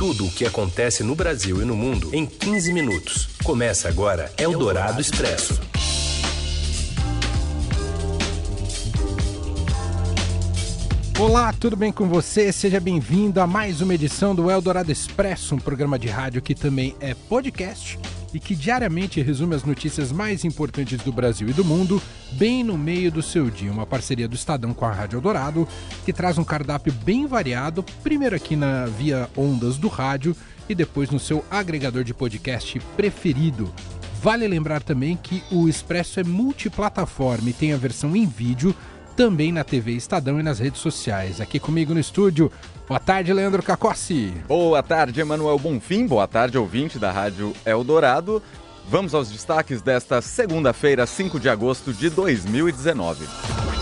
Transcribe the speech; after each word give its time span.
tudo 0.00 0.24
o 0.24 0.30
que 0.30 0.46
acontece 0.46 1.04
no 1.04 1.14
Brasil 1.14 1.60
e 1.60 1.64
no 1.66 1.76
mundo 1.76 2.08
em 2.14 2.24
15 2.24 2.72
minutos. 2.72 3.28
Começa 3.44 3.86
agora 3.86 4.32
Eldorado 4.38 4.98
Expresso. 4.98 5.60
Olá, 11.18 11.52
tudo 11.52 11.76
bem 11.76 11.92
com 11.92 12.08
você? 12.08 12.50
Seja 12.50 12.80
bem-vindo 12.80 13.42
a 13.42 13.46
mais 13.46 13.82
uma 13.82 13.94
edição 13.94 14.34
do 14.34 14.50
Eldorado 14.50 14.90
Expresso, 14.90 15.54
um 15.54 15.58
programa 15.58 15.98
de 15.98 16.08
rádio 16.08 16.40
que 16.40 16.54
também 16.54 16.96
é 16.98 17.12
podcast 17.12 17.98
e 18.32 18.40
que 18.40 18.54
diariamente 18.54 19.20
resume 19.20 19.54
as 19.54 19.64
notícias 19.64 20.12
mais 20.12 20.44
importantes 20.44 20.98
do 21.02 21.12
Brasil 21.12 21.48
e 21.48 21.52
do 21.52 21.64
mundo, 21.64 22.00
bem 22.32 22.62
no 22.62 22.78
meio 22.78 23.10
do 23.10 23.22
seu 23.22 23.50
dia. 23.50 23.72
Uma 23.72 23.86
parceria 23.86 24.28
do 24.28 24.34
Estadão 24.34 24.72
com 24.72 24.84
a 24.84 24.92
Rádio 24.92 25.16
Eldorado, 25.16 25.66
que 26.04 26.12
traz 26.12 26.38
um 26.38 26.44
cardápio 26.44 26.92
bem 26.92 27.26
variado, 27.26 27.84
primeiro 28.02 28.36
aqui 28.36 28.56
na 28.56 28.86
via 28.86 29.28
ondas 29.36 29.76
do 29.76 29.88
rádio 29.88 30.36
e 30.68 30.74
depois 30.74 31.10
no 31.10 31.18
seu 31.18 31.44
agregador 31.50 32.04
de 32.04 32.14
podcast 32.14 32.78
preferido. 32.96 33.72
Vale 34.22 34.46
lembrar 34.46 34.82
também 34.82 35.16
que 35.16 35.42
o 35.50 35.66
Expresso 35.66 36.20
é 36.20 36.24
multiplataforma 36.24 37.48
e 37.48 37.54
tem 37.54 37.72
a 37.72 37.76
versão 37.76 38.14
em 38.14 38.26
vídeo 38.26 38.74
também 39.20 39.52
na 39.52 39.62
TV 39.62 39.92
Estadão 39.92 40.40
e 40.40 40.42
nas 40.42 40.60
redes 40.60 40.80
sociais. 40.80 41.42
Aqui 41.42 41.60
comigo 41.60 41.92
no 41.92 42.00
estúdio, 42.00 42.50
boa 42.88 42.98
tarde, 42.98 43.30
Leandro 43.34 43.62
Cacossi. 43.62 44.32
Boa 44.48 44.82
tarde, 44.82 45.20
Emanuel 45.20 45.58
Bonfim. 45.58 46.06
Boa 46.06 46.26
tarde, 46.26 46.56
ouvinte 46.56 46.98
da 46.98 47.12
Rádio 47.12 47.52
Eldorado. 47.66 48.42
Vamos 48.88 49.14
aos 49.14 49.30
destaques 49.30 49.82
desta 49.82 50.22
segunda-feira, 50.22 51.04
5 51.04 51.38
de 51.38 51.50
agosto 51.50 51.92
de 51.92 52.08
2019. 52.08 53.26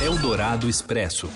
Eldorado 0.05 0.69
Expresso. 0.69 1.30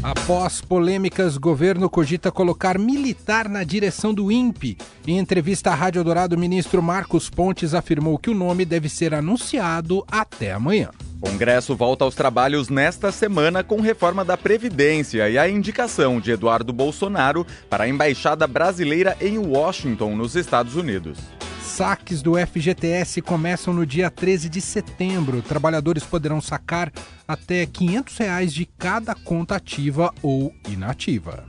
Após 0.00 0.60
polêmicas, 0.60 1.36
governo 1.36 1.90
cogita 1.90 2.30
colocar 2.30 2.78
militar 2.78 3.48
na 3.48 3.64
direção 3.64 4.14
do 4.14 4.30
INPE. 4.30 4.78
Em 5.04 5.18
entrevista 5.18 5.72
à 5.72 5.74
Rádio 5.74 6.04
Dourado, 6.04 6.36
o 6.36 6.38
ministro 6.38 6.80
Marcos 6.80 7.28
Pontes 7.28 7.74
afirmou 7.74 8.16
que 8.18 8.30
o 8.30 8.34
nome 8.34 8.64
deve 8.64 8.88
ser 8.88 9.14
anunciado 9.14 10.04
até 10.08 10.52
amanhã. 10.52 10.90
Congresso 11.20 11.74
volta 11.74 12.04
aos 12.04 12.14
trabalhos 12.14 12.68
nesta 12.68 13.10
semana 13.10 13.64
com 13.64 13.80
reforma 13.80 14.24
da 14.24 14.36
Previdência 14.36 15.28
e 15.28 15.36
a 15.36 15.48
indicação 15.48 16.20
de 16.20 16.30
Eduardo 16.30 16.72
Bolsonaro 16.72 17.44
para 17.68 17.84
a 17.84 17.88
Embaixada 17.88 18.46
Brasileira 18.46 19.16
em 19.20 19.36
Washington, 19.36 20.14
nos 20.14 20.36
Estados 20.36 20.76
Unidos. 20.76 21.18
Saques 21.60 22.22
do 22.22 22.34
FGTS 22.34 23.20
começam 23.20 23.74
no 23.74 23.84
dia 23.84 24.10
13 24.10 24.48
de 24.48 24.60
setembro. 24.60 25.42
Trabalhadores 25.42 26.04
poderão 26.04 26.40
sacar 26.40 26.92
até 27.26 27.66
500 27.66 28.16
reais 28.16 28.52
de 28.52 28.64
cada 28.64 29.14
conta 29.14 29.56
ativa 29.56 30.12
ou 30.22 30.52
inativa. 30.68 31.44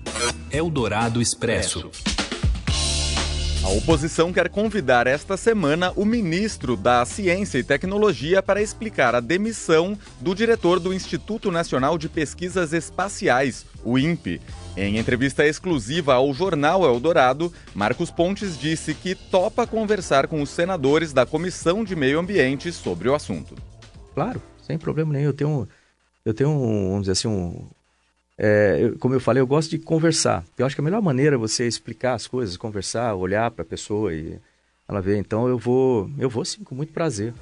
Eldorado 0.51 1.21
Expresso. 1.21 1.89
A 3.69 3.71
oposição 3.71 4.33
quer 4.33 4.49
convidar 4.49 5.05
esta 5.05 5.37
semana 5.37 5.93
o 5.95 6.03
ministro 6.03 6.75
da 6.75 7.05
Ciência 7.05 7.59
e 7.59 7.63
Tecnologia 7.63 8.41
para 8.41 8.63
explicar 8.63 9.13
a 9.13 9.19
demissão 9.19 9.95
do 10.19 10.33
diretor 10.33 10.79
do 10.79 10.91
Instituto 10.91 11.51
Nacional 11.51 11.95
de 11.95 12.09
Pesquisas 12.09 12.73
Espaciais, 12.73 13.67
o 13.83 13.99
INPE. 13.99 14.41
Em 14.75 14.97
entrevista 14.97 15.45
exclusiva 15.45 16.15
ao 16.15 16.33
jornal 16.33 16.83
Eldorado, 16.83 17.53
Marcos 17.75 18.09
Pontes 18.09 18.59
disse 18.59 18.95
que 18.95 19.13
topa 19.13 19.67
conversar 19.67 20.27
com 20.27 20.41
os 20.41 20.49
senadores 20.49 21.13
da 21.13 21.23
Comissão 21.23 21.83
de 21.83 21.95
Meio 21.95 22.17
Ambiente 22.17 22.71
sobre 22.71 23.07
o 23.07 23.13
assunto. 23.13 23.53
Claro, 24.15 24.41
sem 24.63 24.79
problema 24.79 25.13
nenhum. 25.13 25.25
Eu 25.25 25.33
tenho, 25.33 25.69
eu 26.25 26.33
tenho 26.33 26.49
vamos 26.49 27.01
dizer 27.01 27.11
assim, 27.11 27.27
um, 27.27 27.67
é, 28.41 28.93
como 28.99 29.13
eu 29.13 29.19
falei, 29.19 29.41
eu 29.41 29.47
gosto 29.47 29.69
de 29.69 29.77
conversar. 29.77 30.45
Eu 30.57 30.65
acho 30.65 30.73
que 30.73 30.79
a 30.79 30.83
melhor 30.83 31.01
maneira 31.01 31.35
é 31.35 31.37
você 31.37 31.67
explicar 31.67 32.13
as 32.13 32.25
coisas, 32.25 32.55
conversar, 32.55 33.13
olhar 33.13 33.51
para 33.51 33.63
a 33.63 33.67
pessoa 33.67 34.13
e 34.13 34.39
ela 34.87 35.01
ver. 35.01 35.17
Então 35.17 35.49
eu 35.49 35.57
vou, 35.57 36.09
eu 36.17 36.29
vou 36.29 36.45
sim, 36.45 36.63
com 36.63 36.73
muito 36.73 36.93
prazer. 36.93 37.33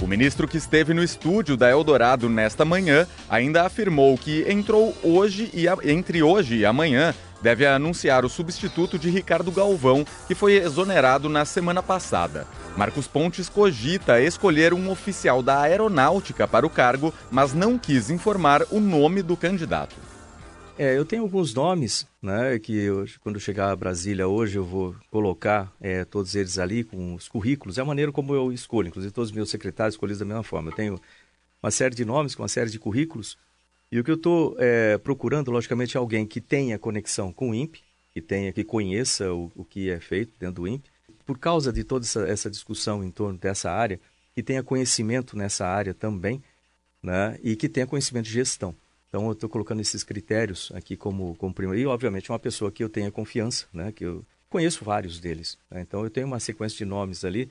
O 0.00 0.06
ministro 0.06 0.46
que 0.46 0.58
esteve 0.58 0.92
no 0.92 1.02
estúdio 1.02 1.56
da 1.56 1.70
Eldorado 1.70 2.28
nesta 2.28 2.66
manhã 2.66 3.06
ainda 3.30 3.64
afirmou 3.64 4.16
que 4.18 4.44
entrou 4.46 4.94
hoje 5.02 5.50
e 5.54 5.66
entre 5.90 6.22
hoje 6.22 6.56
e 6.56 6.66
amanhã 6.66 7.14
deve 7.40 7.66
anunciar 7.66 8.24
o 8.24 8.28
substituto 8.28 8.98
de 8.98 9.08
Ricardo 9.08 9.50
Galvão, 9.50 10.04
que 10.26 10.34
foi 10.34 10.54
exonerado 10.54 11.28
na 11.28 11.44
semana 11.44 11.82
passada. 11.82 12.46
Marcos 12.76 13.06
Pontes 13.06 13.48
cogita 13.48 14.20
escolher 14.20 14.74
um 14.74 14.90
oficial 14.90 15.42
da 15.42 15.62
aeronáutica 15.62 16.46
para 16.46 16.66
o 16.66 16.70
cargo, 16.70 17.12
mas 17.30 17.54
não 17.54 17.78
quis 17.78 18.10
informar 18.10 18.62
o 18.70 18.80
nome 18.80 19.22
do 19.22 19.36
candidato. 19.36 19.96
É, 20.78 20.96
eu 20.96 21.06
tenho 21.06 21.22
alguns 21.22 21.54
nomes, 21.54 22.06
né, 22.20 22.58
que 22.58 22.74
eu, 22.74 23.06
quando 23.20 23.40
chegar 23.40 23.70
a 23.70 23.76
Brasília 23.76 24.28
hoje 24.28 24.58
eu 24.58 24.64
vou 24.64 24.94
colocar 25.10 25.72
é, 25.80 26.04
todos 26.04 26.34
eles 26.34 26.58
ali 26.58 26.84
com 26.84 27.14
os 27.14 27.28
currículos. 27.28 27.78
É 27.78 27.80
a 27.80 27.84
maneira 27.84 28.12
como 28.12 28.34
eu 28.34 28.52
escolho, 28.52 28.88
inclusive 28.88 29.12
todos 29.12 29.30
os 29.30 29.34
meus 29.34 29.48
secretários 29.48 29.94
escolhidos 29.94 30.18
da 30.18 30.26
mesma 30.26 30.42
forma. 30.42 30.70
Eu 30.70 30.74
tenho 30.74 31.00
uma 31.62 31.70
série 31.70 31.94
de 31.94 32.04
nomes 32.04 32.34
com 32.34 32.42
uma 32.42 32.48
série 32.48 32.70
de 32.70 32.78
currículos 32.78 33.38
e 33.90 33.98
o 33.98 34.04
que 34.04 34.10
eu 34.10 34.16
estou 34.16 34.54
é, 34.58 34.98
procurando, 34.98 35.50
logicamente, 35.50 35.96
é 35.96 36.00
alguém 36.00 36.26
que 36.26 36.40
tenha 36.40 36.78
conexão 36.78 37.32
com 37.32 37.50
o 37.50 37.54
INPE, 37.54 37.82
que 38.12 38.20
tenha, 38.20 38.52
que 38.52 38.64
conheça 38.64 39.32
o, 39.32 39.50
o 39.54 39.64
que 39.64 39.88
é 39.88 40.00
feito 40.00 40.32
dentro 40.38 40.62
do 40.62 40.68
INPE, 40.68 40.90
por 41.24 41.38
causa 41.38 41.72
de 41.72 41.84
toda 41.84 42.04
essa, 42.04 42.28
essa, 42.28 42.50
discussão 42.50 43.02
em 43.02 43.10
torno 43.10 43.38
dessa 43.38 43.70
área, 43.70 44.00
que 44.34 44.42
tenha 44.42 44.62
conhecimento 44.62 45.36
nessa 45.36 45.66
área 45.66 45.94
também, 45.94 46.42
né, 47.02 47.38
e 47.42 47.56
que 47.56 47.68
tenha 47.68 47.86
conhecimento 47.86 48.26
de 48.26 48.32
gestão. 48.32 48.74
Então, 49.08 49.26
eu 49.26 49.32
estou 49.32 49.48
colocando 49.48 49.80
esses 49.80 50.02
critérios 50.02 50.70
aqui 50.74 50.96
como, 50.96 51.34
como 51.36 51.54
primeiro. 51.54 51.80
E, 51.80 51.86
obviamente, 51.86 52.30
uma 52.30 52.38
pessoa 52.38 52.70
que 52.70 52.82
eu 52.82 52.88
tenha 52.88 53.10
confiança, 53.10 53.66
né, 53.72 53.92
que 53.92 54.04
eu 54.04 54.24
conheço 54.48 54.84
vários 54.84 55.18
deles. 55.20 55.58
Né, 55.70 55.80
então, 55.80 56.02
eu 56.04 56.10
tenho 56.10 56.26
uma 56.26 56.40
sequência 56.40 56.76
de 56.76 56.84
nomes 56.84 57.24
ali 57.24 57.50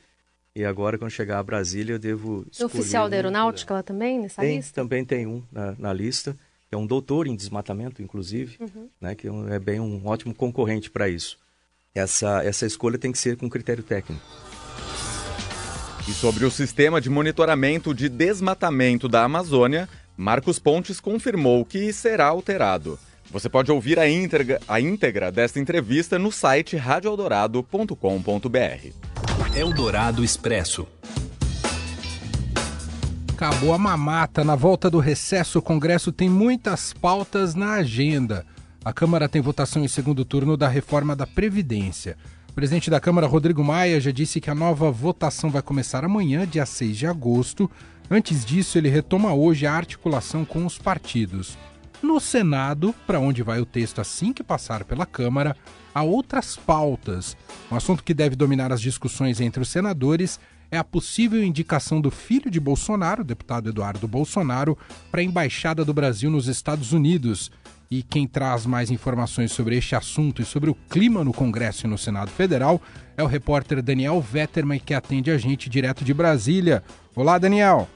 e 0.56 0.64
agora, 0.64 0.98
quando 0.98 1.12
chegar 1.12 1.38
a 1.38 1.44
Brasília, 1.44 1.96
eu 1.96 2.00
devo 2.00 2.46
oficial 2.64 3.10
da 3.10 3.18
aeronáutica 3.18 3.74
lá 3.74 3.84
também, 3.84 4.18
nessa 4.18 4.42
tem, 4.42 4.56
lista? 4.56 4.74
Também 4.74 5.04
tem 5.04 5.28
um 5.28 5.44
na, 5.52 5.76
na, 5.78 5.92
lista, 5.92 6.34
é 6.72 6.78
um 6.78 6.88
doutor 6.88 7.28
em 7.28 7.36
desmatamento, 7.36 8.02
inclusive, 8.02 8.56
uhum. 8.62 8.88
né, 9.02 9.16
que 9.16 9.28
é, 9.28 9.32
é 9.52 9.60
bem 9.60 9.82
um 9.82 10.08
ótimo 10.08 10.34
concorrente 10.34 10.90
para 10.90 11.10
isso. 11.10 11.38
Essa, 11.94 12.42
essa 12.42 12.66
escolha 12.66 12.98
tem 12.98 13.12
que 13.12 13.18
ser 13.18 13.36
com 13.36 13.50
critério 13.50 13.84
técnico. 13.84 14.24
E 16.08 16.14
sobre 16.14 16.46
o 16.46 16.52
sistema 16.52 17.02
de 17.02 17.10
monitoramento 17.10 17.94
de 17.94 18.08
desmatamento 18.08 19.10
da 19.10 19.26
Amazônia, 19.26 19.90
Marcos 20.18 20.60
Pontes 20.60 21.00
confirmou 21.00 21.66
que 21.66 21.92
será 21.92 22.28
alterado. 22.28 23.00
Você 23.32 23.50
pode 23.50 23.72
ouvir 23.72 24.00
a 24.00 24.08
íntegra, 24.10 24.62
a 24.68 24.80
íntegra 24.80 25.32
desta 25.32 25.60
entrevista 25.60 26.18
no 26.18 26.32
site 26.32 26.78
radioeldorado.com.br. 26.78 29.56
Eldorado 29.56 30.24
Expresso. 30.24 30.88
Acabou 33.34 33.74
a 33.74 33.78
mamata. 33.78 34.46
Na 34.46 34.56
volta 34.56 34.90
do 34.90 35.00
recesso, 35.00 35.60
o 35.60 35.62
Congresso 35.62 36.14
tem 36.14 36.30
muitas 36.30 36.94
pautas 36.94 37.54
na 37.54 37.74
agenda. 37.74 38.46
A 38.86 38.94
Câmara 38.94 39.28
tem 39.28 39.42
votação 39.42 39.84
em 39.84 39.90
segundo 39.90 40.24
turno 40.24 40.56
da 40.56 40.70
reforma 40.70 41.14
da 41.14 41.28
Previdência. 41.28 42.16
O 42.50 42.54
presidente 42.54 42.90
da 42.90 43.02
Câmara, 43.02 43.28
Rodrigo 43.28 43.62
Maia, 43.62 44.00
já 44.00 44.12
disse 44.12 44.40
que 44.40 44.50
a 44.50 44.56
nova 44.56 44.90
votação 44.90 45.50
vai 45.50 45.62
começar 45.62 46.06
amanhã, 46.06 46.48
dia 46.48 46.66
6 46.66 46.96
de 46.96 47.06
agosto. 47.06 47.70
Antes 48.10 48.46
disso, 48.46 48.78
ele 48.78 48.90
retoma 48.90 49.34
hoje 49.34 49.66
a 49.66 49.74
articulação 49.74 50.46
com 50.46 50.66
os 50.66 50.78
partidos. 50.78 51.58
No 52.02 52.20
Senado, 52.20 52.94
para 53.08 53.20
onde 53.20 53.42
vai 53.42 53.60
o 53.60 53.66
texto 53.66 54.00
assim 54.00 54.32
que 54.32 54.44
passar 54.44 54.84
pela 54.84 55.06
Câmara, 55.06 55.56
há 55.94 56.04
outras 56.04 56.56
pautas. 56.56 57.36
Um 57.72 57.76
assunto 57.76 58.04
que 58.04 58.14
deve 58.14 58.36
dominar 58.36 58.72
as 58.72 58.82
discussões 58.82 59.42
entre 59.42 59.62
os 59.62 59.70
senadores 59.70 60.40
é 60.70 60.78
a 60.78 60.84
possível 60.84 61.44
indicação 61.44 62.00
do 62.00 62.12
filho 62.12 62.52
de 62.52 62.60
Bolsonaro, 62.60 63.24
deputado 63.24 63.70
Eduardo 63.70 64.08
Bolsonaro, 64.08 64.78
para 65.10 65.22
a 65.22 65.24
Embaixada 65.24 65.84
do 65.84 65.94
Brasil 65.94 66.30
nos 66.30 66.48
Estados 66.48 66.92
Unidos. 66.92 67.52
E 67.90 68.04
quem 68.04 68.28
traz 68.28 68.66
mais 68.66 68.92
informações 68.92 69.52
sobre 69.52 69.78
este 69.78 69.96
assunto 69.96 70.42
e 70.42 70.46
sobre 70.46 70.70
o 70.70 70.76
clima 70.90 71.24
no 71.24 71.32
Congresso 71.34 71.86
e 71.86 71.90
no 71.90 71.98
Senado 71.98 72.30
Federal 72.30 72.82
é 73.16 73.24
o 73.24 73.28
repórter 73.28 73.82
Daniel 73.82 74.20
Vetterman, 74.20 74.80
que 74.80 74.94
atende 74.94 75.32
a 75.32 75.38
gente 75.38 75.70
direto 75.70 76.04
de 76.04 76.14
Brasília. 76.14 76.84
Olá, 77.16 77.38
Daniel. 77.38 77.88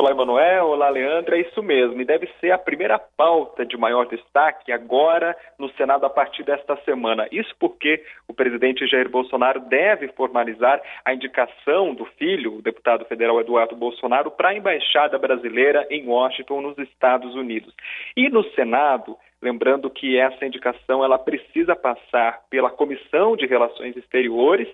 Olá, 0.00 0.12
Emanuel. 0.12 0.68
Olá, 0.68 0.88
Leandro. 0.88 1.34
É 1.34 1.40
isso 1.42 1.62
mesmo. 1.62 2.00
E 2.00 2.06
deve 2.06 2.26
ser 2.40 2.52
a 2.52 2.56
primeira 2.56 2.98
pauta 2.98 3.66
de 3.66 3.76
maior 3.76 4.06
destaque 4.06 4.72
agora 4.72 5.36
no 5.58 5.68
Senado 5.72 6.06
a 6.06 6.08
partir 6.08 6.42
desta 6.42 6.74
semana. 6.86 7.28
Isso 7.30 7.54
porque 7.58 8.02
o 8.26 8.32
presidente 8.32 8.86
Jair 8.86 9.10
Bolsonaro 9.10 9.60
deve 9.60 10.08
formalizar 10.08 10.80
a 11.04 11.12
indicação 11.12 11.94
do 11.94 12.06
filho, 12.16 12.56
o 12.56 12.62
deputado 12.62 13.04
federal 13.04 13.38
Eduardo 13.42 13.76
Bolsonaro, 13.76 14.30
para 14.30 14.48
a 14.48 14.54
embaixada 14.54 15.18
brasileira 15.18 15.86
em 15.90 16.08
Washington, 16.08 16.62
nos 16.62 16.78
Estados 16.78 17.34
Unidos. 17.34 17.74
E 18.16 18.30
no 18.30 18.42
Senado, 18.54 19.18
lembrando 19.42 19.90
que 19.90 20.16
essa 20.16 20.46
indicação 20.46 21.04
ela 21.04 21.18
precisa 21.18 21.76
passar 21.76 22.40
pela 22.48 22.70
Comissão 22.70 23.36
de 23.36 23.44
Relações 23.44 23.94
Exteriores 23.98 24.66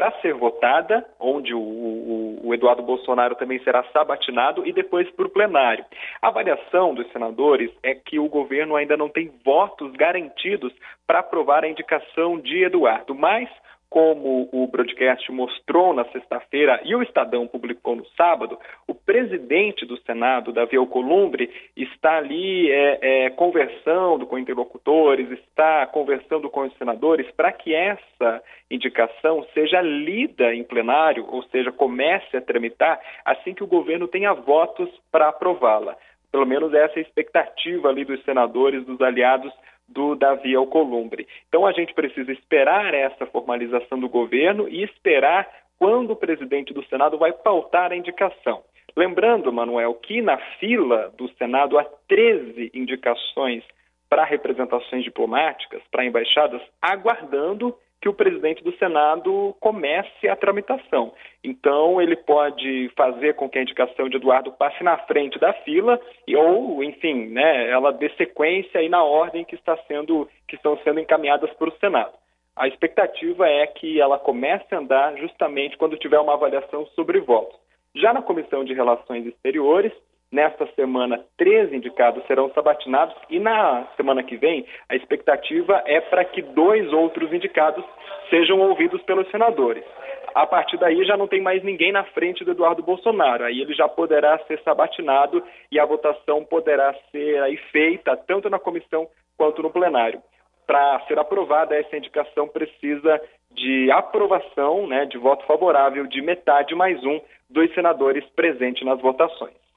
para 0.00 0.18
ser 0.22 0.32
votada, 0.32 1.04
onde 1.20 1.52
o, 1.52 1.60
o, 1.60 2.40
o, 2.42 2.54
Eduardo 2.54 2.82
Bolsonaro 2.82 3.34
também 3.34 3.62
será 3.62 3.84
sabatinado, 3.92 4.66
e 4.66 4.72
depois 4.72 5.10
para 5.10 5.26
o 5.26 5.30
plenário. 5.30 5.84
A 6.22 6.28
avaliação 6.28 6.94
dos 6.94 7.06
senadores 7.12 7.70
é 7.82 7.94
que 7.94 8.18
o 8.18 8.26
governo 8.26 8.76
ainda 8.76 8.96
não 8.96 9.10
tem 9.10 9.30
votos 9.44 9.92
garantidos 9.92 10.72
para 11.06 11.18
aprovar 11.18 11.64
a 11.64 11.68
indicação 11.68 12.40
de 12.40 12.64
Eduardo, 12.64 13.14
mas 13.14 13.46
como 13.90 14.48
o 14.52 14.68
broadcast 14.68 15.30
mostrou 15.32 15.92
na 15.92 16.04
sexta-feira 16.06 16.80
e 16.84 16.94
o 16.94 17.02
Estadão 17.02 17.48
publicou 17.48 17.96
no 17.96 18.06
sábado, 18.10 18.56
o 18.86 18.94
presidente 18.94 19.84
do 19.84 19.96
Senado, 20.02 20.52
Davi 20.52 20.76
Alcolumbre, 20.76 21.50
está 21.76 22.18
ali 22.18 22.70
é, 22.70 23.24
é, 23.26 23.30
conversando 23.30 24.26
com 24.26 24.38
interlocutores, 24.38 25.28
está 25.32 25.84
conversando 25.86 26.48
com 26.48 26.60
os 26.60 26.76
senadores 26.78 27.28
para 27.32 27.50
que 27.50 27.74
essa 27.74 28.40
indicação 28.70 29.44
seja 29.52 29.82
lida 29.82 30.54
em 30.54 30.62
plenário, 30.62 31.26
ou 31.28 31.42
seja, 31.44 31.72
comece 31.72 32.36
a 32.36 32.40
tramitar 32.40 33.00
assim 33.24 33.52
que 33.52 33.64
o 33.64 33.66
governo 33.66 34.06
tenha 34.06 34.32
votos 34.32 34.88
para 35.10 35.28
aprová-la. 35.28 35.96
Pelo 36.30 36.46
menos 36.46 36.72
essa 36.72 36.94
é 36.94 36.98
a 37.00 37.02
expectativa 37.02 37.88
ali 37.88 38.04
dos 38.04 38.22
senadores, 38.22 38.86
dos 38.86 39.00
aliados 39.00 39.52
do 39.90 40.14
Davi 40.14 40.54
Alcolumbre. 40.54 41.26
Então 41.48 41.66
a 41.66 41.72
gente 41.72 41.92
precisa 41.92 42.32
esperar 42.32 42.94
essa 42.94 43.26
formalização 43.26 43.98
do 43.98 44.08
governo 44.08 44.68
e 44.68 44.82
esperar 44.82 45.48
quando 45.78 46.12
o 46.12 46.16
presidente 46.16 46.72
do 46.72 46.84
Senado 46.86 47.18
vai 47.18 47.32
pautar 47.32 47.92
a 47.92 47.96
indicação. 47.96 48.62
Lembrando, 48.96 49.52
Manuel, 49.52 49.94
que 49.94 50.20
na 50.20 50.36
fila 50.58 51.12
do 51.16 51.28
Senado 51.36 51.78
há 51.78 51.84
13 52.08 52.70
indicações 52.74 53.64
para 54.08 54.24
representações 54.24 55.04
diplomáticas, 55.04 55.82
para 55.90 56.04
embaixadas, 56.04 56.60
aguardando 56.82 57.74
que 58.00 58.08
o 58.08 58.14
presidente 58.14 58.64
do 58.64 58.72
Senado 58.76 59.54
comece 59.60 60.26
a 60.28 60.34
tramitação. 60.34 61.12
Então, 61.44 62.00
ele 62.00 62.16
pode 62.16 62.90
fazer 62.96 63.34
com 63.34 63.48
que 63.48 63.58
a 63.58 63.62
indicação 63.62 64.08
de 64.08 64.16
Eduardo 64.16 64.52
passe 64.52 64.82
na 64.82 64.96
frente 64.98 65.38
da 65.38 65.52
fila 65.52 66.00
ou, 66.34 66.82
enfim, 66.82 67.26
né, 67.26 67.70
ela 67.70 67.92
dê 67.92 68.08
sequência 68.10 68.80
aí 68.80 68.88
na 68.88 69.04
ordem 69.04 69.44
que, 69.44 69.54
está 69.54 69.76
sendo, 69.86 70.28
que 70.48 70.56
estão 70.56 70.78
sendo 70.78 71.00
encaminhadas 71.00 71.50
para 71.54 71.68
o 71.68 71.78
Senado. 71.78 72.12
A 72.56 72.66
expectativa 72.66 73.48
é 73.48 73.66
que 73.66 74.00
ela 74.00 74.18
comece 74.18 74.74
a 74.74 74.78
andar 74.78 75.16
justamente 75.16 75.76
quando 75.76 75.96
tiver 75.96 76.18
uma 76.18 76.34
avaliação 76.34 76.86
sobre 76.94 77.20
votos. 77.20 77.58
Já 77.94 78.12
na 78.12 78.22
Comissão 78.22 78.64
de 78.64 78.72
Relações 78.72 79.26
Exteriores, 79.26 79.92
Nesta 80.32 80.64
semana, 80.76 81.24
três 81.36 81.72
indicados 81.72 82.24
serão 82.26 82.52
sabatinados 82.52 83.16
e 83.28 83.40
na 83.40 83.84
semana 83.96 84.22
que 84.22 84.36
vem, 84.36 84.64
a 84.88 84.94
expectativa 84.94 85.82
é 85.84 86.00
para 86.00 86.24
que 86.24 86.40
dois 86.40 86.92
outros 86.92 87.32
indicados 87.32 87.84
sejam 88.28 88.60
ouvidos 88.60 89.02
pelos 89.02 89.28
senadores. 89.32 89.84
A 90.32 90.46
partir 90.46 90.76
daí 90.76 91.04
já 91.04 91.16
não 91.16 91.26
tem 91.26 91.40
mais 91.40 91.64
ninguém 91.64 91.90
na 91.90 92.04
frente 92.04 92.44
do 92.44 92.52
Eduardo 92.52 92.80
Bolsonaro. 92.80 93.44
Aí 93.44 93.60
ele 93.60 93.74
já 93.74 93.88
poderá 93.88 94.38
ser 94.46 94.60
sabatinado 94.62 95.42
e 95.68 95.80
a 95.80 95.84
votação 95.84 96.44
poderá 96.44 96.94
ser 97.10 97.42
aí 97.42 97.56
feita 97.72 98.16
tanto 98.16 98.48
na 98.48 98.60
comissão 98.60 99.08
quanto 99.36 99.62
no 99.62 99.70
plenário. 99.70 100.22
Para 100.64 101.00
ser 101.08 101.18
aprovada 101.18 101.74
essa 101.74 101.96
indicação 101.96 102.46
precisa 102.46 103.20
de 103.50 103.90
aprovação, 103.90 104.86
né, 104.86 105.06
de 105.06 105.18
voto 105.18 105.44
favorável 105.44 106.06
de 106.06 106.22
metade 106.22 106.72
mais 106.76 107.02
um 107.02 107.20
dos 107.48 107.74
senadores 107.74 108.24
presentes 108.36 108.86
nas 108.86 109.00
votações. 109.00 109.69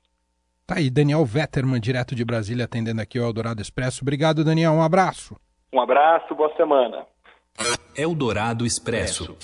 Tá 0.65 0.75
aí, 0.75 0.89
Daniel 0.89 1.25
Vetterman, 1.25 1.79
direto 1.79 2.15
de 2.15 2.23
Brasília, 2.23 2.63
atendendo 2.63 3.01
aqui 3.01 3.19
o 3.19 3.23
Eldorado 3.23 3.61
Expresso. 3.61 3.99
Obrigado, 4.01 4.45
Daniel. 4.45 4.71
Um 4.71 4.81
abraço. 4.81 5.35
Um 5.73 5.81
abraço, 5.81 6.33
boa 6.33 6.55
semana. 6.55 7.05
Eldorado 7.97 8.65
Expresso. 8.65 9.35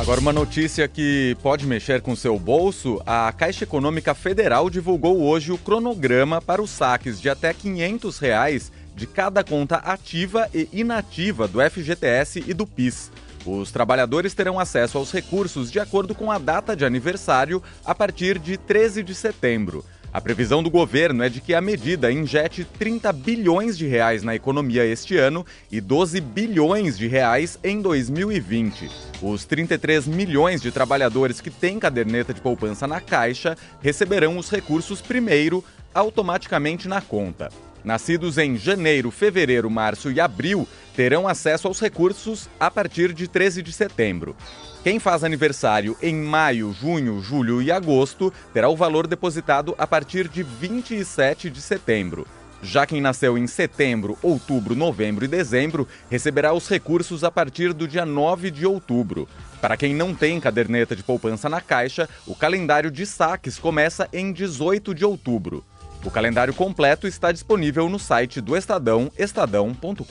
Agora, 0.00 0.20
uma 0.20 0.32
notícia 0.32 0.88
que 0.88 1.36
pode 1.44 1.64
mexer 1.64 2.02
com 2.02 2.16
seu 2.16 2.36
bolso: 2.40 3.00
a 3.06 3.32
Caixa 3.32 3.62
Econômica 3.62 4.14
Federal 4.14 4.68
divulgou 4.68 5.22
hoje 5.22 5.52
o 5.52 5.58
cronograma 5.58 6.42
para 6.42 6.60
os 6.60 6.70
saques 6.70 7.20
de 7.20 7.30
até 7.30 7.54
500 7.54 8.18
reais 8.18 8.72
de 8.96 9.06
cada 9.06 9.44
conta 9.44 9.76
ativa 9.76 10.48
e 10.52 10.68
inativa 10.72 11.46
do 11.46 11.60
FGTS 11.60 12.42
e 12.48 12.52
do 12.52 12.66
PIS. 12.66 13.12
Os 13.44 13.72
trabalhadores 13.72 14.34
terão 14.34 14.60
acesso 14.60 14.98
aos 14.98 15.10
recursos 15.10 15.70
de 15.70 15.80
acordo 15.80 16.14
com 16.14 16.30
a 16.30 16.38
data 16.38 16.76
de 16.76 16.84
aniversário 16.84 17.62
a 17.84 17.94
partir 17.94 18.38
de 18.38 18.56
13 18.56 19.02
de 19.02 19.14
setembro. 19.14 19.84
A 20.12 20.20
previsão 20.20 20.62
do 20.62 20.70
governo 20.70 21.24
é 21.24 21.28
de 21.30 21.40
que 21.40 21.54
a 21.54 21.60
medida 21.60 22.12
injete 22.12 22.64
30 22.64 23.10
bilhões 23.14 23.78
de 23.78 23.86
reais 23.86 24.22
na 24.22 24.34
economia 24.34 24.84
este 24.84 25.16
ano 25.16 25.44
e 25.70 25.80
12 25.80 26.20
bilhões 26.20 26.98
de 26.98 27.08
reais 27.08 27.58
em 27.64 27.80
2020. 27.80 28.90
Os 29.22 29.46
33 29.46 30.06
milhões 30.06 30.60
de 30.60 30.70
trabalhadores 30.70 31.40
que 31.40 31.50
têm 31.50 31.78
caderneta 31.78 32.34
de 32.34 32.42
poupança 32.42 32.86
na 32.86 33.00
Caixa 33.00 33.56
receberão 33.80 34.36
os 34.36 34.50
recursos 34.50 35.00
primeiro 35.00 35.64
automaticamente 35.94 36.86
na 36.86 37.00
conta. 37.00 37.48
Nascidos 37.84 38.38
em 38.38 38.56
janeiro, 38.56 39.10
fevereiro, 39.10 39.68
março 39.68 40.10
e 40.10 40.20
abril 40.20 40.68
terão 40.94 41.26
acesso 41.26 41.66
aos 41.66 41.80
recursos 41.80 42.48
a 42.60 42.70
partir 42.70 43.12
de 43.12 43.26
13 43.26 43.62
de 43.62 43.72
setembro. 43.72 44.36
Quem 44.84 44.98
faz 44.98 45.24
aniversário 45.24 45.96
em 46.02 46.14
maio, 46.14 46.72
junho, 46.72 47.20
julho 47.20 47.60
e 47.60 47.72
agosto 47.72 48.32
terá 48.52 48.68
o 48.68 48.76
valor 48.76 49.06
depositado 49.06 49.74
a 49.78 49.86
partir 49.86 50.28
de 50.28 50.42
27 50.42 51.50
de 51.50 51.60
setembro. 51.60 52.26
Já 52.62 52.86
quem 52.86 53.00
nasceu 53.00 53.36
em 53.36 53.48
setembro, 53.48 54.16
outubro, 54.22 54.76
novembro 54.76 55.24
e 55.24 55.28
dezembro 55.28 55.86
receberá 56.08 56.52
os 56.52 56.68
recursos 56.68 57.24
a 57.24 57.30
partir 57.30 57.72
do 57.72 57.88
dia 57.88 58.06
9 58.06 58.52
de 58.52 58.64
outubro. 58.64 59.28
Para 59.60 59.76
quem 59.76 59.92
não 59.92 60.14
tem 60.14 60.38
caderneta 60.38 60.94
de 60.94 61.02
poupança 61.02 61.48
na 61.48 61.60
Caixa, 61.60 62.08
o 62.24 62.36
calendário 62.36 62.90
de 62.90 63.04
saques 63.04 63.58
começa 63.58 64.08
em 64.12 64.32
18 64.32 64.94
de 64.94 65.04
outubro. 65.04 65.64
O 66.04 66.10
calendário 66.10 66.52
completo 66.52 67.06
está 67.06 67.30
disponível 67.30 67.88
no 67.88 67.98
site 67.98 68.40
do 68.40 68.56
Estadão, 68.56 69.10
estadão.com.br. 69.16 70.02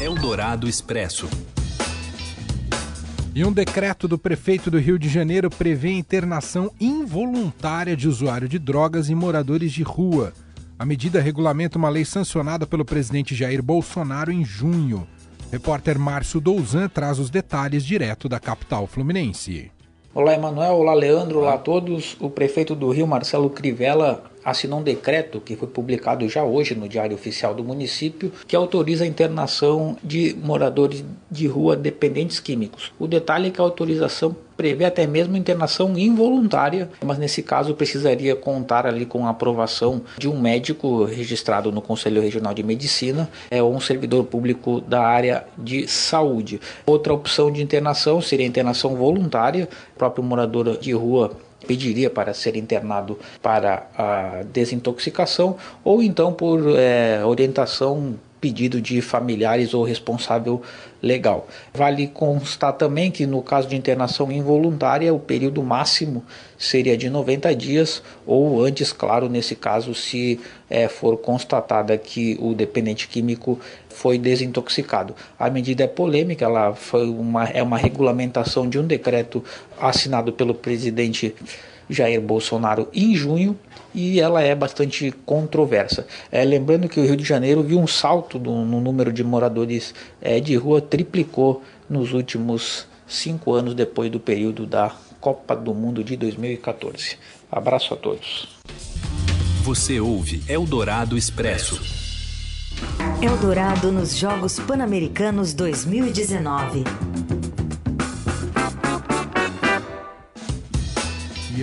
Eldorado 0.00 0.68
Expresso. 0.68 1.28
E 3.34 3.44
um 3.44 3.52
decreto 3.52 4.08
do 4.08 4.18
prefeito 4.18 4.70
do 4.70 4.78
Rio 4.78 4.98
de 4.98 5.08
Janeiro 5.08 5.48
prevê 5.48 5.92
internação 5.92 6.72
involuntária 6.80 7.96
de 7.96 8.08
usuário 8.08 8.48
de 8.48 8.58
drogas 8.58 9.10
e 9.10 9.14
moradores 9.14 9.72
de 9.72 9.82
rua. 9.82 10.32
A 10.78 10.84
medida 10.84 11.20
regulamenta 11.20 11.78
uma 11.78 11.88
lei 11.88 12.04
sancionada 12.04 12.66
pelo 12.66 12.84
presidente 12.84 13.34
Jair 13.34 13.62
Bolsonaro 13.62 14.32
em 14.32 14.44
junho. 14.44 15.06
Repórter 15.52 15.98
Márcio 15.98 16.40
Douzan 16.40 16.88
traz 16.88 17.18
os 17.18 17.30
detalhes 17.30 17.84
direto 17.84 18.28
da 18.28 18.40
capital 18.40 18.86
fluminense. 18.86 19.70
Olá, 20.18 20.32
Emanuel. 20.32 20.76
Olá, 20.76 20.94
Leandro. 20.94 21.40
Olá 21.40 21.52
a 21.56 21.58
todos. 21.58 22.16
O 22.18 22.30
prefeito 22.30 22.74
do 22.74 22.90
Rio, 22.90 23.06
Marcelo 23.06 23.50
Crivella, 23.50 24.22
assinou 24.46 24.78
um 24.78 24.82
decreto 24.82 25.40
que 25.40 25.56
foi 25.56 25.66
publicado 25.66 26.28
já 26.28 26.44
hoje 26.44 26.76
no 26.76 26.88
Diário 26.88 27.16
Oficial 27.16 27.52
do 27.52 27.64
município, 27.64 28.30
que 28.46 28.54
autoriza 28.54 29.02
a 29.02 29.06
internação 29.06 29.96
de 30.04 30.36
moradores 30.40 31.04
de 31.28 31.48
rua 31.48 31.74
dependentes 31.74 32.38
químicos. 32.38 32.92
O 32.96 33.08
detalhe 33.08 33.48
é 33.48 33.50
que 33.50 33.60
a 33.60 33.64
autorização 33.64 34.36
prevê 34.56 34.84
até 34.84 35.04
mesmo 35.04 35.36
internação 35.36 35.98
involuntária, 35.98 36.88
mas 37.04 37.18
nesse 37.18 37.42
caso 37.42 37.74
precisaria 37.74 38.34
contar 38.34 38.86
ali 38.86 39.04
com 39.04 39.26
a 39.26 39.30
aprovação 39.30 40.00
de 40.16 40.28
um 40.28 40.40
médico 40.40 41.04
registrado 41.04 41.70
no 41.70 41.82
Conselho 41.82 42.22
Regional 42.22 42.54
de 42.54 42.62
Medicina 42.62 43.28
é, 43.50 43.60
ou 43.60 43.74
um 43.74 43.80
servidor 43.80 44.24
público 44.24 44.80
da 44.80 45.02
área 45.02 45.44
de 45.58 45.88
saúde. 45.88 46.60
Outra 46.86 47.12
opção 47.12 47.50
de 47.50 47.62
internação 47.62 48.22
seria 48.22 48.46
a 48.46 48.48
internação 48.48 48.94
voluntária, 48.94 49.68
o 49.94 49.98
próprio 49.98 50.24
morador 50.24 50.78
de 50.78 50.92
rua 50.92 51.32
pediria 51.66 52.08
para 52.08 52.32
ser 52.32 52.56
internado 52.56 53.18
para 53.42 53.86
a 53.96 54.42
desintoxicação 54.52 55.56
ou 55.84 56.02
então 56.02 56.32
por 56.32 56.60
é, 56.76 57.24
orientação 57.24 58.14
pedido 58.40 58.80
de 58.80 59.00
familiares 59.00 59.74
ou 59.74 59.82
responsável 59.82 60.62
legal. 61.02 61.46
Vale 61.72 62.06
constar 62.08 62.72
também 62.72 63.10
que 63.10 63.26
no 63.26 63.42
caso 63.42 63.68
de 63.68 63.76
internação 63.76 64.30
involuntária, 64.30 65.12
o 65.12 65.18
período 65.18 65.62
máximo 65.62 66.24
seria 66.58 66.96
de 66.96 67.08
90 67.08 67.54
dias, 67.54 68.02
ou 68.26 68.64
antes, 68.64 68.92
claro, 68.92 69.28
nesse 69.28 69.54
caso, 69.54 69.94
se 69.94 70.40
é, 70.68 70.88
for 70.88 71.16
constatada 71.16 71.96
que 71.96 72.36
o 72.40 72.54
dependente 72.54 73.08
químico 73.08 73.58
foi 73.88 74.18
desintoxicado. 74.18 75.14
A 75.38 75.48
medida 75.48 75.84
é 75.84 75.86
polêmica, 75.86 76.44
ela 76.44 76.74
foi 76.74 77.08
uma, 77.08 77.44
é 77.44 77.62
uma 77.62 77.78
regulamentação 77.78 78.68
de 78.68 78.78
um 78.78 78.86
decreto 78.86 79.42
assinado 79.80 80.32
pelo 80.32 80.54
presidente 80.54 81.34
Jair 81.88 82.20
Bolsonaro 82.20 82.88
em 82.92 83.14
junho 83.14 83.58
e 83.94 84.20
ela 84.20 84.42
é 84.42 84.54
bastante 84.54 85.10
controversa. 85.24 86.06
É, 86.30 86.44
lembrando 86.44 86.88
que 86.88 87.00
o 87.00 87.04
Rio 87.04 87.16
de 87.16 87.24
Janeiro 87.24 87.62
viu 87.62 87.78
um 87.78 87.86
salto 87.86 88.38
do, 88.38 88.52
no 88.52 88.80
número 88.80 89.12
de 89.12 89.24
moradores 89.24 89.94
é, 90.20 90.38
de 90.40 90.54
rua, 90.56 90.80
triplicou 90.80 91.62
nos 91.88 92.12
últimos 92.12 92.86
cinco 93.06 93.52
anos 93.52 93.74
depois 93.74 94.10
do 94.10 94.20
período 94.20 94.66
da 94.66 94.92
Copa 95.20 95.56
do 95.56 95.72
Mundo 95.72 96.04
de 96.04 96.16
2014. 96.16 97.16
Abraço 97.50 97.94
a 97.94 97.96
todos. 97.96 98.48
Você 99.62 99.98
ouve 99.98 100.42
Eldorado 100.48 101.16
Expresso. 101.16 101.80
Eldorado 103.22 103.90
nos 103.90 104.16
Jogos 104.16 104.60
Pan-Americanos 104.60 105.54
2019. 105.54 106.84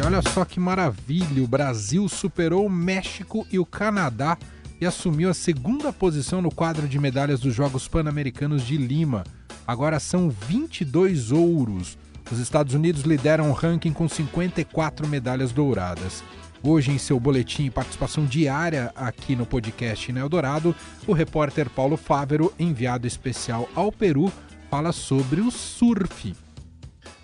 Olha 0.06 0.22
só 0.22 0.44
que 0.44 0.60
maravilha, 0.60 1.44
o 1.44 1.48
Brasil 1.48 2.08
superou 2.10 2.66
o 2.66 2.70
México 2.70 3.48
e 3.52 3.58
o 3.58 3.66
Canadá 3.66 4.38
e 4.80 4.86
assumiu 4.86 5.30
a 5.30 5.34
segunda 5.34 5.94
posição 5.94 6.42
no 6.42 6.52
quadro 6.54 6.88
de 6.88 7.00
medalhas 7.00 7.40
dos 7.40 7.54
Jogos 7.56 7.88
Pan-Americanos 7.88 8.64
de 8.64 8.76
Lima. 8.76 9.24
Agora 9.66 10.00
são 10.00 10.30
22 10.30 11.32
ouros. 11.32 11.98
Os 12.30 12.40
Estados 12.40 12.74
Unidos 12.74 13.04
lideram 13.04 13.50
o 13.50 13.54
ranking 13.54 13.94
com 13.94 14.10
54 14.10 15.08
medalhas 15.08 15.52
douradas. 15.52 16.24
Hoje, 16.62 16.92
em 16.92 16.98
seu 16.98 17.20
boletim 17.20 17.66
e 17.66 17.70
participação 17.70 18.26
diária 18.26 18.92
aqui 18.96 19.36
no 19.36 19.46
podcast 19.46 20.12
Neo 20.12 20.30
Dourado, 20.30 20.76
o 21.08 21.14
repórter 21.14 21.70
Paulo 21.70 21.98
Fávero, 21.98 22.54
enviado 22.58 23.08
especial 23.08 23.70
ao 23.76 23.92
Peru, 23.92 24.32
fala 24.70 24.92
sobre 24.92 25.42
o 25.42 25.52
surf. 25.52 26.34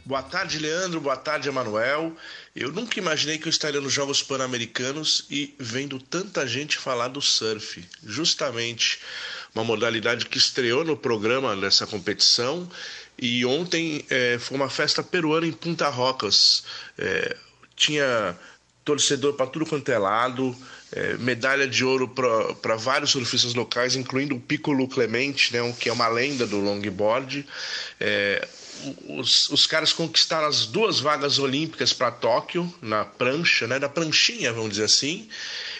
Boa 0.09 0.23
tarde, 0.23 0.57
Leandro. 0.57 0.99
Boa 0.99 1.15
tarde, 1.15 1.49
Emanuel. 1.49 2.17
Eu 2.55 2.71
nunca 2.71 2.97
imaginei 2.97 3.37
que 3.37 3.47
eu 3.47 3.51
estaria 3.51 3.79
nos 3.79 3.93
Jogos 3.93 4.23
Pan-Americanos 4.23 5.27
e 5.29 5.53
vendo 5.59 5.99
tanta 5.99 6.47
gente 6.47 6.79
falar 6.79 7.09
do 7.09 7.21
surf. 7.21 7.87
Justamente 8.03 8.99
uma 9.53 9.63
modalidade 9.63 10.25
que 10.25 10.39
estreou 10.39 10.83
no 10.83 10.97
programa 10.97 11.55
dessa 11.55 11.85
competição. 11.85 12.67
E 13.19 13.45
ontem 13.45 14.03
é, 14.09 14.39
foi 14.39 14.57
uma 14.57 14.67
festa 14.67 15.03
peruana 15.03 15.45
em 15.45 15.51
Punta 15.51 15.87
Rocas. 15.89 16.63
É, 16.97 17.37
tinha 17.75 18.35
torcedor 18.83 19.33
para 19.33 19.45
tudo 19.45 19.67
quanto 19.67 19.91
é 19.91 19.99
lado, 19.99 20.57
é, 20.91 21.17
medalha 21.17 21.67
de 21.67 21.85
ouro 21.85 22.07
para 22.07 22.75
vários 22.75 23.11
surfistas 23.11 23.53
locais, 23.53 23.95
incluindo 23.95 24.35
o 24.35 24.39
Piccolo 24.39 24.87
Clemente, 24.87 25.53
né, 25.53 25.71
que 25.79 25.87
é 25.87 25.93
uma 25.93 26.07
lenda 26.07 26.47
do 26.47 26.59
longboard. 26.59 27.45
É, 27.99 28.47
os, 29.07 29.49
os 29.49 29.67
caras 29.67 29.93
conquistaram 29.93 30.47
as 30.47 30.65
duas 30.65 30.99
vagas 30.99 31.39
olímpicas 31.39 31.93
para 31.93 32.11
Tóquio, 32.11 32.73
na 32.81 33.05
prancha, 33.05 33.67
né, 33.67 33.79
na 33.79 33.89
pranchinha, 33.89 34.53
vamos 34.53 34.71
dizer 34.71 34.85
assim. 34.85 35.27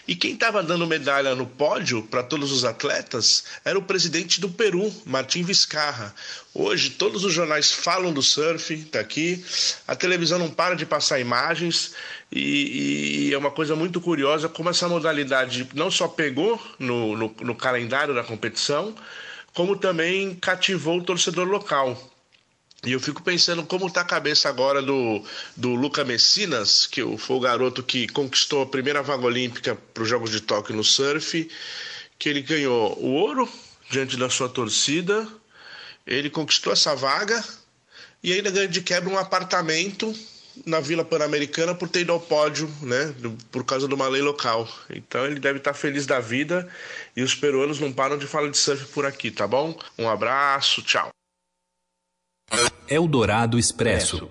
E 0.08 0.16
quem 0.16 0.32
estava 0.32 0.62
dando 0.62 0.86
medalha 0.86 1.34
no 1.34 1.46
pódio 1.46 2.02
para 2.02 2.22
todos 2.22 2.50
os 2.50 2.64
atletas 2.64 3.44
era 3.64 3.78
o 3.78 3.82
presidente 3.82 4.40
do 4.40 4.48
Peru, 4.48 4.92
Martim 5.04 5.42
Vizcarra. 5.42 6.12
Hoje 6.52 6.90
todos 6.90 7.24
os 7.24 7.32
jornais 7.32 7.70
falam 7.70 8.12
do 8.12 8.22
surf, 8.22 8.76
tá 8.86 8.98
aqui. 8.98 9.44
A 9.86 9.94
televisão 9.94 10.38
não 10.38 10.50
para 10.50 10.74
de 10.74 10.84
passar 10.84 11.20
imagens 11.20 11.94
e, 12.32 13.28
e 13.28 13.34
é 13.34 13.38
uma 13.38 13.52
coisa 13.52 13.76
muito 13.76 14.00
curiosa 14.00 14.48
como 14.48 14.70
essa 14.70 14.88
modalidade 14.88 15.68
não 15.74 15.90
só 15.90 16.08
pegou 16.08 16.60
no, 16.78 17.16
no, 17.16 17.34
no 17.42 17.54
calendário 17.54 18.12
da 18.12 18.24
competição, 18.24 18.94
como 19.54 19.76
também 19.76 20.34
cativou 20.34 20.98
o 20.98 21.04
torcedor 21.04 21.46
local. 21.46 22.09
E 22.84 22.92
eu 22.92 23.00
fico 23.00 23.22
pensando 23.22 23.64
como 23.64 23.88
está 23.88 24.00
a 24.00 24.04
cabeça 24.04 24.48
agora 24.48 24.80
do, 24.80 25.22
do 25.54 25.74
Luca 25.74 26.02
Messinas, 26.02 26.86
que 26.86 27.02
foi 27.18 27.36
o 27.36 27.40
garoto 27.40 27.82
que 27.82 28.08
conquistou 28.08 28.62
a 28.62 28.66
primeira 28.66 29.02
vaga 29.02 29.26
olímpica 29.26 29.76
para 29.92 30.02
os 30.02 30.08
Jogos 30.08 30.30
de 30.30 30.40
Tóquio 30.40 30.74
no 30.74 30.82
surf, 30.82 31.50
que 32.18 32.28
ele 32.28 32.40
ganhou 32.40 32.98
o 32.98 33.12
ouro 33.12 33.46
diante 33.90 34.16
da 34.16 34.30
sua 34.30 34.48
torcida, 34.48 35.28
ele 36.06 36.30
conquistou 36.30 36.72
essa 36.72 36.94
vaga 36.94 37.44
e 38.22 38.32
ainda 38.32 38.50
ganha 38.50 38.68
de 38.68 38.80
quebra 38.80 39.10
um 39.10 39.18
apartamento 39.18 40.14
na 40.64 40.80
Vila 40.80 41.04
Pan-Americana 41.04 41.74
por 41.74 41.88
ter 41.88 42.00
ido 42.00 42.12
ao 42.12 42.20
pódio, 42.20 42.68
né, 42.82 43.14
por 43.50 43.64
causa 43.64 43.86
de 43.86 43.94
uma 43.94 44.08
lei 44.08 44.22
local. 44.22 44.66
Então 44.88 45.26
ele 45.26 45.38
deve 45.38 45.58
estar 45.58 45.74
feliz 45.74 46.06
da 46.06 46.18
vida 46.18 46.68
e 47.14 47.22
os 47.22 47.34
peruanos 47.34 47.78
não 47.78 47.92
param 47.92 48.16
de 48.16 48.26
falar 48.26 48.48
de 48.48 48.56
surf 48.56 48.86
por 48.86 49.04
aqui, 49.04 49.30
tá 49.30 49.46
bom? 49.46 49.78
Um 49.98 50.08
abraço, 50.08 50.82
tchau. 50.82 51.10
Eldorado 52.88 53.58
Expresso. 53.58 54.28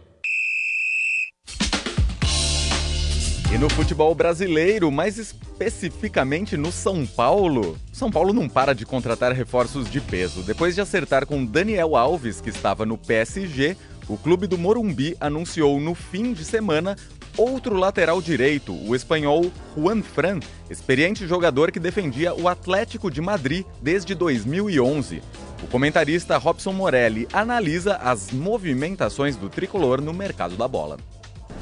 E 3.53 3.57
no 3.57 3.69
futebol 3.69 4.13
brasileiro, 4.13 4.91
mais 4.91 5.17
especificamente 5.17 6.57
no 6.57 6.71
São 6.71 7.05
Paulo, 7.05 7.77
São 7.91 8.11
Paulo 8.11 8.31
não 8.33 8.47
para 8.47 8.73
de 8.73 8.85
contratar 8.85 9.31
reforços 9.31 9.89
de 9.89 9.99
peso. 9.99 10.43
Depois 10.43 10.75
de 10.75 10.81
acertar 10.81 11.25
com 11.25 11.43
Daniel 11.45 11.95
Alves, 11.95 12.41
que 12.41 12.49
estava 12.49 12.85
no 12.85 12.97
PSG, 12.97 13.75
o 14.07 14.17
clube 14.17 14.45
do 14.45 14.57
Morumbi 14.57 15.15
anunciou 15.19 15.79
no 15.79 15.95
fim 15.95 16.33
de 16.33 16.43
semana 16.43 16.95
outro 17.37 17.75
lateral 17.75 18.21
direito, 18.21 18.73
o 18.73 18.93
espanhol 18.93 19.49
Juan 19.77 20.01
Fran, 20.01 20.39
experiente 20.69 21.25
jogador 21.25 21.71
que 21.71 21.79
defendia 21.79 22.33
o 22.33 22.47
Atlético 22.47 23.09
de 23.09 23.21
Madrid 23.21 23.65
desde 23.81 24.13
2011. 24.13 25.21
O 25.61 25.67
comentarista 25.67 26.37
Robson 26.37 26.71
Morelli 26.71 27.27
analisa 27.33 27.97
as 27.97 28.31
movimentações 28.31 29.35
do 29.35 29.49
tricolor 29.49 30.01
no 30.01 30.13
mercado 30.13 30.55
da 30.55 30.67
bola. 30.67 30.97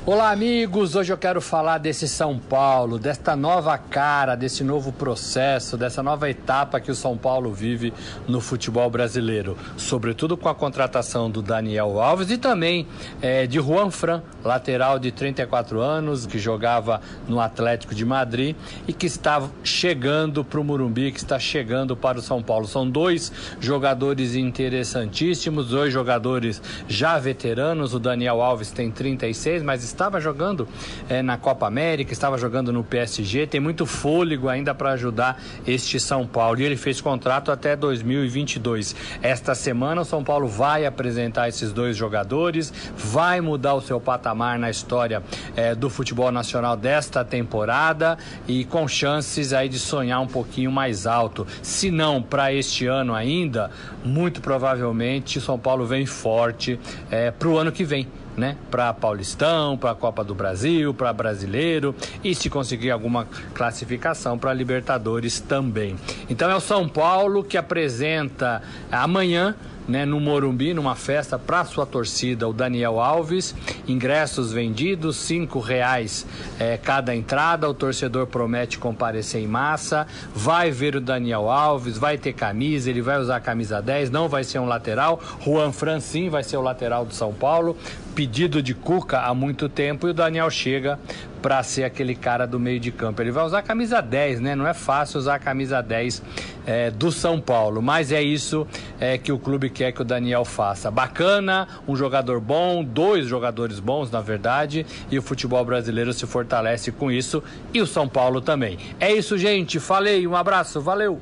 Olá, 0.10 0.32
amigos! 0.32 0.96
Hoje 0.96 1.12
eu 1.12 1.18
quero 1.18 1.42
falar 1.42 1.80
desse 1.80 2.08
São 2.08 2.40
Paulo, 2.40 2.98
desta 2.98 3.36
nova 3.36 3.78
cara, 3.78 4.36
desse 4.36 4.64
novo 4.64 4.94
processo, 4.94 5.76
dessa 5.76 6.02
nova 6.02 6.30
etapa 6.30 6.80
que 6.80 6.90
o 6.90 6.96
São 6.96 7.18
Paulo 7.18 7.52
vive 7.52 7.94
no 8.26 8.40
futebol 8.40 8.90
brasileiro. 8.90 9.58
Sobretudo 9.76 10.38
com 10.38 10.48
a 10.48 10.56
contratação 10.56 11.30
do 11.30 11.42
Daniel 11.42 12.00
Alves 12.00 12.32
e 12.32 12.38
também 12.38 12.88
é, 13.22 13.46
de 13.46 13.60
Juan 13.60 13.92
Fran, 13.92 14.24
lateral 14.46 14.98
de 14.98 15.12
34 15.12 15.82
anos, 15.82 16.26
que 16.26 16.40
jogava 16.40 17.02
no 17.28 17.42
Atlético 17.42 17.94
de 17.94 18.06
Madrid 18.06 18.56
e 18.88 18.94
que 18.94 19.08
está 19.08 19.46
chegando 19.62 20.42
para 20.42 20.62
o 20.62 20.64
Murumbi, 20.64 21.12
que 21.12 21.20
está 21.20 21.38
chegando 21.38 21.98
para 21.98 22.20
o 22.20 22.22
São 22.22 22.42
Paulo. 22.42 22.66
São 22.66 22.90
dois 22.90 23.30
jogadores 23.60 24.36
interessantíssimos, 24.36 25.68
dois 25.68 25.92
jogadores 25.92 26.62
já 26.88 27.20
veteranos. 27.20 27.94
O 27.94 28.00
Daniel 28.00 28.42
Alves 28.42 28.72
tem 28.72 28.90
36, 28.90 29.62
mas 29.64 29.84
está 29.84 29.97
estava 29.98 30.22
jogando 30.22 30.68
é, 31.10 31.24
na 31.24 31.38
Copa 31.38 31.66
América, 31.66 32.14
estava 32.14 32.38
jogando 32.38 32.72
no 32.72 32.84
PSG, 32.84 33.48
tem 33.48 33.60
muito 33.60 33.86
fôlego 33.86 34.48
ainda 34.48 34.74
para 34.76 34.92
ajudar 34.92 35.42
este 35.66 36.00
São 36.00 36.26
Paulo. 36.28 36.62
E 36.62 36.64
ele 36.64 36.78
fez 36.78 37.02
contrato 37.02 37.52
até 37.52 37.76
2022. 37.76 38.96
Esta 39.22 39.56
semana 39.56 40.02
o 40.02 40.06
São 40.06 40.24
Paulo 40.24 40.48
vai 40.48 40.86
apresentar 40.86 41.50
esses 41.50 41.74
dois 41.74 41.98
jogadores, 41.98 42.72
vai 42.96 43.42
mudar 43.42 43.74
o 43.74 43.82
seu 43.82 44.00
patamar 44.00 44.60
na 44.60 44.70
história 44.70 45.24
é, 45.56 45.74
do 45.74 45.90
futebol 45.90 46.32
nacional 46.32 46.78
desta 46.78 47.26
temporada 47.26 48.18
e 48.48 48.64
com 48.66 48.88
chances 48.88 49.52
aí 49.52 49.68
de 49.68 49.80
sonhar 49.80 50.22
um 50.22 50.28
pouquinho 50.28 50.72
mais 50.72 51.08
alto. 51.08 51.48
Se 51.64 51.90
não 51.90 52.22
para 52.22 52.54
este 52.54 52.86
ano 52.86 53.16
ainda, 53.16 53.72
muito 54.06 54.42
provavelmente 54.42 55.42
São 55.42 55.58
Paulo 55.58 55.86
vem 55.86 56.06
forte 56.06 56.80
é, 57.10 57.32
para 57.32 57.48
o 57.48 57.58
ano 57.58 57.72
que 57.72 57.84
vem 57.84 58.08
né? 58.38 58.56
Para 58.70 58.94
Paulistão, 58.94 59.76
para 59.76 59.92
a 59.92 59.96
Copa 59.96 60.24
do 60.24 60.36
Brasil, 60.36 60.94
para 60.94 61.12
Brasileiro 61.12 61.96
e 62.24 62.36
se 62.36 62.50
conseguir 62.50 62.92
alguma 62.92 63.28
classificação 63.54 64.38
para 64.38 64.54
Libertadores 64.54 65.40
também. 65.40 65.96
Então 66.30 66.50
é 66.50 66.56
o 66.56 66.62
São 66.62 66.88
Paulo 66.88 67.44
que 67.44 67.58
apresenta 67.58 68.62
amanhã 68.92 69.56
né, 69.88 70.06
no 70.06 70.20
Morumbi, 70.20 70.74
numa 70.74 70.96
festa 70.96 71.40
para 71.40 71.64
sua 71.64 71.86
torcida, 71.86 72.48
o 72.48 72.54
Daniel 72.54 73.00
Alves. 73.00 73.56
Ingressos 73.88 74.52
vendidos, 74.52 75.16
cinco 75.16 75.60
reais 75.60 76.26
é, 76.60 76.78
cada 76.78 77.16
entrada. 77.16 77.70
O 77.70 77.74
torcedor 77.74 78.28
promete 78.28 78.78
comparecer 78.78 79.42
em 79.42 79.48
massa. 79.48 80.06
Vai 80.36 80.70
ver 80.72 80.96
o 80.96 81.02
Daniel 81.02 81.50
Alves, 81.50 81.98
vai 81.98 82.18
ter 82.18 82.34
camisa, 82.34 82.90
ele 82.90 83.02
vai 83.02 83.20
usar 83.20 83.38
a 83.38 83.40
camisa 83.40 83.82
10, 83.82 84.10
não 84.10 84.28
vai 84.28 84.44
ser 84.44 84.60
um 84.60 84.66
lateral. 84.66 85.22
Juan 85.44 85.72
Francin 85.72 86.30
vai 86.30 86.44
ser 86.44 86.58
o 86.58 86.62
lateral 86.62 87.06
do 87.06 87.14
São 87.14 87.34
Paulo. 87.34 87.78
Pedido 88.18 88.64
de 88.64 88.74
Cuca 88.74 89.20
há 89.20 89.32
muito 89.32 89.70
tempo 89.70 90.08
e 90.08 90.10
o 90.10 90.14
Daniel 90.14 90.50
chega 90.50 91.00
para 91.40 91.62
ser 91.62 91.84
aquele 91.84 92.16
cara 92.16 92.48
do 92.48 92.60
meio 92.60 92.80
de 92.80 92.92
campo. 92.92 93.22
Ele 93.22 93.30
vai 93.30 93.46
usar 93.46 93.60
a 93.60 93.62
camisa 93.62 94.02
10, 94.02 94.40
né? 94.40 94.56
Não 94.56 94.68
é 94.68 94.74
fácil 94.74 95.20
usar 95.20 95.36
a 95.36 95.40
camisa 95.40 95.84
10 95.84 96.24
é, 96.66 96.90
do 96.90 97.12
São 97.12 97.40
Paulo, 97.40 97.80
mas 97.80 98.12
é 98.12 98.20
isso 98.20 98.66
é, 99.00 99.20
que 99.20 99.32
o 99.32 99.38
clube 99.38 99.70
quer 99.70 99.92
que 99.92 100.02
o 100.02 100.04
Daniel 100.04 100.44
faça. 100.44 100.90
Bacana, 100.90 101.68
um 101.88 101.96
jogador 101.96 102.42
bom, 102.42 102.84
dois 102.84 103.28
jogadores 103.28 103.80
bons, 103.80 104.10
na 104.10 104.20
verdade, 104.20 104.84
e 105.12 105.20
o 105.20 105.22
futebol 105.22 105.64
brasileiro 105.64 106.12
se 106.12 106.26
fortalece 106.26 106.92
com 106.92 107.12
isso 107.12 107.44
e 107.72 107.80
o 107.84 107.86
São 107.86 108.10
Paulo 108.10 108.42
também. 108.42 108.80
É 109.00 109.14
isso, 109.14 109.38
gente. 109.38 109.80
Falei, 109.80 110.26
um 110.26 110.36
abraço, 110.36 110.82
valeu! 110.82 111.22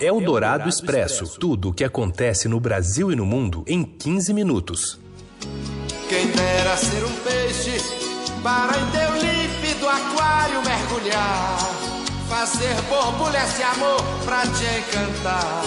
É 0.00 0.10
o 0.10 0.18
Dourado 0.18 0.66
Expresso. 0.66 1.38
Tudo 1.38 1.68
o 1.68 1.74
que 1.74 1.84
acontece 1.84 2.48
no 2.48 2.58
Brasil 2.58 3.12
e 3.12 3.16
no 3.16 3.26
mundo 3.26 3.62
em 3.68 3.84
15 3.84 4.32
minutos. 4.32 5.01
Quem 6.12 6.26
dera 6.26 6.76
ser 6.76 7.02
um 7.06 7.16
peixe 7.24 7.78
para 8.42 8.78
em 8.78 8.90
teu 8.90 9.14
límpido 9.14 9.88
aquário 9.88 10.60
mergulhar, 10.62 11.58
fazer 12.28 12.74
borbulha 12.82 13.42
esse 13.42 13.62
amor 13.62 14.04
pra 14.22 14.42
te 14.42 14.62
encantar. 14.62 15.62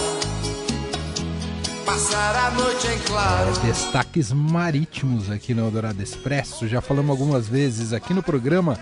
Passar 1.84 2.36
a 2.46 2.50
noite 2.52 2.86
em 2.86 2.98
claro. 3.00 3.58
Destaques 3.58 4.30
marítimos 4.30 5.32
aqui 5.32 5.52
no 5.52 5.66
Eldorado 5.66 6.00
Expresso. 6.00 6.68
Já 6.68 6.80
falamos 6.80 7.10
algumas 7.10 7.48
vezes 7.48 7.92
aqui 7.92 8.14
no 8.14 8.22
programa 8.22 8.78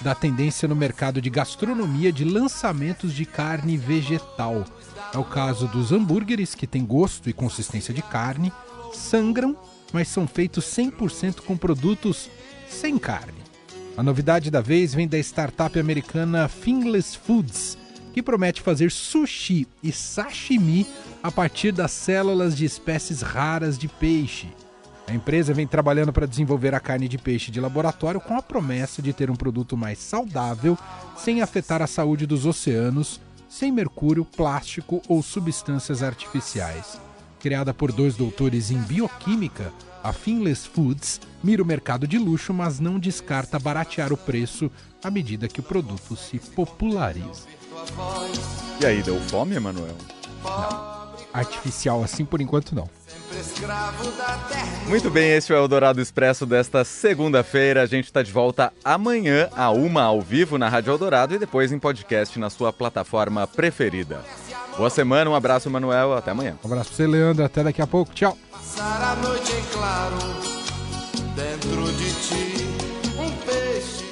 da 0.00 0.16
tendência 0.16 0.66
no 0.66 0.74
mercado 0.74 1.22
de 1.22 1.30
gastronomia 1.30 2.10
de 2.10 2.24
lançamentos 2.24 3.14
de 3.14 3.24
carne 3.24 3.76
vegetal. 3.76 4.64
É 5.14 5.18
o 5.18 5.24
caso 5.24 5.68
dos 5.68 5.92
hambúrgueres, 5.92 6.56
que 6.56 6.66
têm 6.66 6.84
gosto 6.84 7.30
e 7.30 7.32
consistência 7.32 7.94
de 7.94 8.02
carne, 8.02 8.52
sangram 8.92 9.56
mas 9.94 10.08
são 10.08 10.26
feitos 10.26 10.64
100% 10.64 11.42
com 11.42 11.56
produtos 11.56 12.28
sem 12.68 12.98
carne. 12.98 13.38
A 13.96 14.02
novidade 14.02 14.50
da 14.50 14.60
vez 14.60 14.92
vem 14.92 15.06
da 15.06 15.16
startup 15.18 15.78
americana 15.78 16.48
Fingless 16.48 17.16
Foods, 17.16 17.78
que 18.12 18.20
promete 18.20 18.60
fazer 18.60 18.90
sushi 18.90 19.68
e 19.80 19.92
sashimi 19.92 20.84
a 21.22 21.30
partir 21.30 21.70
das 21.70 21.92
células 21.92 22.56
de 22.56 22.64
espécies 22.64 23.22
raras 23.22 23.78
de 23.78 23.86
peixe. 23.86 24.48
A 25.06 25.14
empresa 25.14 25.54
vem 25.54 25.66
trabalhando 25.66 26.12
para 26.12 26.26
desenvolver 26.26 26.74
a 26.74 26.80
carne 26.80 27.06
de 27.06 27.16
peixe 27.16 27.52
de 27.52 27.60
laboratório 27.60 28.20
com 28.20 28.36
a 28.36 28.42
promessa 28.42 29.00
de 29.00 29.12
ter 29.12 29.30
um 29.30 29.36
produto 29.36 29.76
mais 29.76 30.00
saudável, 30.00 30.76
sem 31.16 31.40
afetar 31.40 31.80
a 31.80 31.86
saúde 31.86 32.26
dos 32.26 32.46
oceanos, 32.46 33.20
sem 33.48 33.70
mercúrio, 33.70 34.24
plástico 34.24 35.00
ou 35.08 35.22
substâncias 35.22 36.02
artificiais. 36.02 37.03
Criada 37.44 37.74
por 37.74 37.92
dois 37.92 38.16
doutores 38.16 38.70
em 38.70 38.78
bioquímica, 38.78 39.70
a 40.02 40.14
Finless 40.14 40.66
Foods 40.66 41.20
mira 41.42 41.62
o 41.62 41.66
mercado 41.66 42.08
de 42.08 42.16
luxo, 42.16 42.54
mas 42.54 42.80
não 42.80 42.98
descarta 42.98 43.58
baratear 43.58 44.14
o 44.14 44.16
preço 44.16 44.70
à 45.02 45.10
medida 45.10 45.46
que 45.46 45.60
o 45.60 45.62
produto 45.62 46.16
se 46.16 46.38
populariza. 46.38 47.42
E 48.80 48.86
aí, 48.86 49.02
deu 49.02 49.20
fome, 49.20 49.56
Emanuel? 49.56 49.94
Artificial 51.34 52.02
assim 52.02 52.24
por 52.24 52.40
enquanto 52.40 52.74
não. 52.74 52.88
Muito 54.88 55.10
bem, 55.10 55.32
esse 55.32 55.52
é 55.52 55.54
o 55.54 55.58
Eldorado 55.58 56.00
Expresso 56.00 56.46
desta 56.46 56.82
segunda-feira. 56.82 57.82
A 57.82 57.86
gente 57.86 58.06
está 58.06 58.22
de 58.22 58.32
volta 58.32 58.72
amanhã, 58.82 59.50
a 59.54 59.70
uma 59.70 60.02
ao 60.02 60.22
vivo 60.22 60.56
na 60.56 60.70
Rádio 60.70 60.92
Eldorado 60.92 61.34
e 61.34 61.38
depois 61.38 61.72
em 61.72 61.78
podcast 61.78 62.38
na 62.38 62.48
sua 62.48 62.72
plataforma 62.72 63.46
preferida. 63.46 64.24
Boa 64.76 64.90
semana, 64.90 65.30
um 65.30 65.34
abraço, 65.34 65.70
Manuel, 65.70 66.14
até 66.14 66.32
amanhã. 66.32 66.58
Um 66.62 66.66
abraço 66.66 66.88
pra 66.90 66.96
você, 66.96 67.06
Leandro, 67.06 67.44
até 67.44 67.62
daqui 67.62 67.80
a 67.80 67.86
pouco, 67.86 68.12
tchau. 68.12 68.36
Passar 68.50 69.12
a 69.12 69.16
noite 69.16 69.52
em 69.52 69.62
claro, 69.72 70.16
dentro 71.36 71.92
de 71.92 72.12
ti, 72.14 72.66
um 73.16 73.30
peixe. 73.46 74.04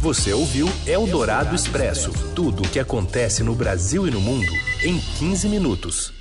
Você 0.00 0.32
ouviu 0.32 0.68
Eldorado 0.86 1.54
Expresso 1.54 2.12
tudo 2.34 2.62
o 2.62 2.68
que 2.68 2.78
acontece 2.78 3.42
no 3.42 3.54
Brasil 3.56 4.06
e 4.06 4.10
no 4.10 4.20
mundo 4.20 4.52
em 4.84 5.00
15 5.18 5.48
minutos. 5.48 6.17